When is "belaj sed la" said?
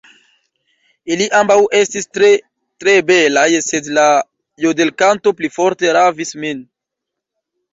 3.11-4.07